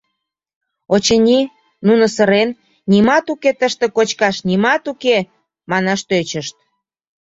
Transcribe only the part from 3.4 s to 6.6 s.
тыште кочкаш нимат уке!» манаш тӧчышт.